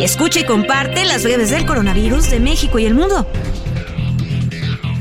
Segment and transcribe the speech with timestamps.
[0.00, 3.26] Escucha y comparte las breves del coronavirus de México y el mundo.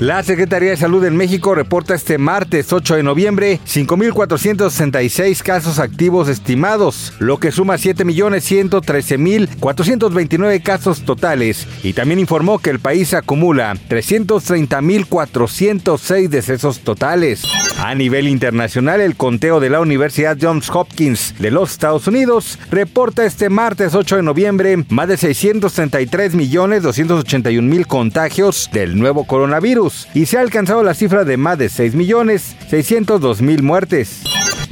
[0.04, 6.28] La Secretaría de Salud en México reporta este martes 8 de noviembre 5.466 casos activos
[6.28, 16.28] estimados, lo que suma 7.113.429 casos totales y también informó que el país acumula 330.406
[16.28, 17.46] decesos totales.
[17.80, 23.24] A nivel internacional, el conteo de la Universidad Johns Hopkins de los Estados Unidos reporta
[23.24, 30.41] este martes 8 de noviembre más de 633.281.000 contagios del nuevo coronavirus y se ha
[30.41, 34.23] alcanzado la cifra de más de 6.602.000 muertes.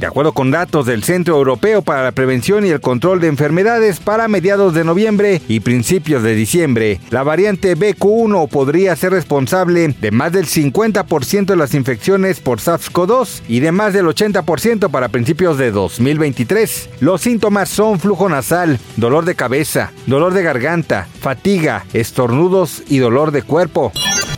[0.02, 4.00] De acuerdo con datos del Centro Europeo para la Prevención y el Control de Enfermedades,
[4.00, 10.10] para mediados de noviembre y principios de diciembre, la variante BQ1 podría ser responsable de
[10.10, 15.56] más del 50% de las infecciones por SARS-CoV-2 y de más del 80% para principios
[15.56, 16.90] de 2023.
[16.98, 23.30] Los síntomas son flujo nasal, dolor de cabeza, dolor de garganta, fatiga, estornudos y dolor
[23.30, 23.92] de cuerpo.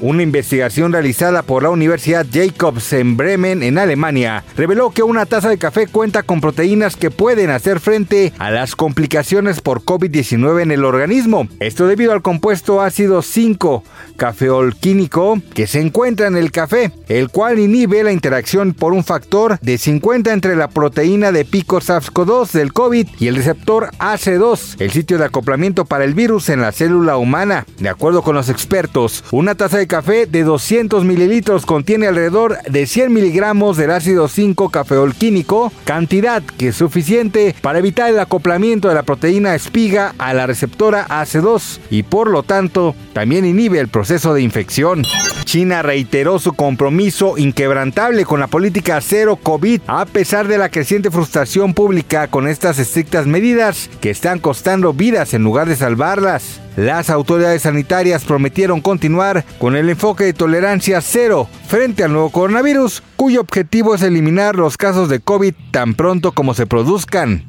[0.05, 5.49] Una investigación realizada por la Universidad Jacobs en Bremen, en Alemania, reveló que una taza
[5.49, 10.73] de café cuenta con proteínas que pueden hacer frente a las complicaciones por COVID-19 en
[10.73, 11.49] el organismo.
[11.59, 13.83] Esto debido al compuesto ácido 5
[14.19, 19.59] cafeolquínico que se encuentra en el café, el cual inhibe la interacción por un factor
[19.61, 24.91] de 50 entre la proteína de pico SARS-CoV-2 del COVID y el receptor AC2, el
[24.91, 27.65] sitio de acoplamiento para el virus en la célula humana.
[27.79, 32.85] De acuerdo con los expertos, una taza de café de 200 mililitros contiene alrededor de
[32.85, 38.97] 100 miligramos del ácido 5 cafeolquínico, cantidad que es suficiente para evitar el acoplamiento de
[38.97, 44.35] la proteína espiga a la receptora AC2 y por lo tanto también inhibe el proceso
[44.35, 45.05] de infección.
[45.45, 51.13] China reiteró su compromiso inquebrantable con la política cero COVID a pesar de la creciente
[51.13, 56.64] frustración pública con estas estrictas medidas que están costando vidas en lugar de salvarlas.
[56.77, 63.05] Las autoridades sanitarias prometieron continuar con el enfoque de tolerancia cero frente al nuevo coronavirus,
[63.17, 67.49] cuyo objetivo es eliminar los casos de COVID tan pronto como se produzcan.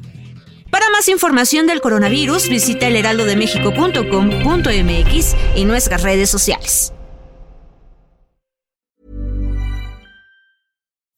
[0.70, 6.92] Para más información del coronavirus, visita elheraldodemexico.com.mx y nuestras redes sociales.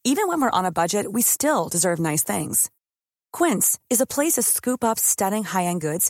[0.05, 2.71] Even when we're on a budget, we still deserve nice things.
[3.31, 6.09] Quince is a place to scoop up stunning high-end goods